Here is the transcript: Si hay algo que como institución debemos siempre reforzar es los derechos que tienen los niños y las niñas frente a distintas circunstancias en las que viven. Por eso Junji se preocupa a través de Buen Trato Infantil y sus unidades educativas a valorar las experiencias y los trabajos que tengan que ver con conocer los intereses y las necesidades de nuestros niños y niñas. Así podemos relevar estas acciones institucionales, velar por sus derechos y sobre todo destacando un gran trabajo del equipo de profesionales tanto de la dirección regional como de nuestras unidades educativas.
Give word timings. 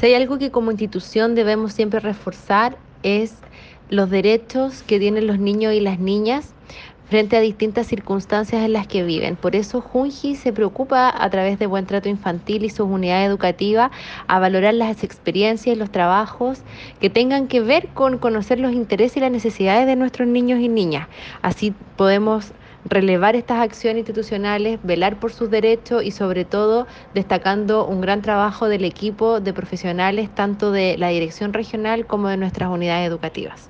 Si 0.00 0.06
hay 0.06 0.14
algo 0.14 0.38
que 0.38 0.50
como 0.50 0.70
institución 0.70 1.34
debemos 1.34 1.74
siempre 1.74 2.00
reforzar 2.00 2.78
es 3.02 3.34
los 3.90 4.08
derechos 4.08 4.82
que 4.82 4.98
tienen 4.98 5.26
los 5.26 5.38
niños 5.38 5.74
y 5.74 5.80
las 5.80 5.98
niñas 5.98 6.54
frente 7.10 7.36
a 7.36 7.40
distintas 7.40 7.88
circunstancias 7.88 8.64
en 8.64 8.72
las 8.72 8.86
que 8.86 9.02
viven. 9.02 9.36
Por 9.36 9.54
eso 9.54 9.82
Junji 9.82 10.36
se 10.36 10.54
preocupa 10.54 11.12
a 11.14 11.28
través 11.28 11.58
de 11.58 11.66
Buen 11.66 11.84
Trato 11.84 12.08
Infantil 12.08 12.64
y 12.64 12.70
sus 12.70 12.88
unidades 12.88 13.28
educativas 13.28 13.90
a 14.26 14.38
valorar 14.38 14.72
las 14.72 15.04
experiencias 15.04 15.76
y 15.76 15.78
los 15.78 15.90
trabajos 15.90 16.60
que 16.98 17.10
tengan 17.10 17.46
que 17.46 17.60
ver 17.60 17.88
con 17.88 18.16
conocer 18.16 18.58
los 18.58 18.72
intereses 18.72 19.18
y 19.18 19.20
las 19.20 19.32
necesidades 19.32 19.86
de 19.86 19.96
nuestros 19.96 20.26
niños 20.26 20.60
y 20.60 20.70
niñas. 20.70 21.08
Así 21.42 21.74
podemos 21.96 22.54
relevar 22.84 23.36
estas 23.36 23.58
acciones 23.60 24.00
institucionales, 24.00 24.80
velar 24.82 25.18
por 25.18 25.32
sus 25.32 25.50
derechos 25.50 26.02
y 26.04 26.12
sobre 26.12 26.44
todo 26.44 26.86
destacando 27.12 27.86
un 27.86 28.00
gran 28.00 28.22
trabajo 28.22 28.68
del 28.68 28.84
equipo 28.84 29.40
de 29.40 29.52
profesionales 29.52 30.34
tanto 30.34 30.72
de 30.72 30.96
la 30.98 31.08
dirección 31.08 31.52
regional 31.52 32.06
como 32.06 32.28
de 32.28 32.36
nuestras 32.38 32.70
unidades 32.70 33.06
educativas. 33.08 33.68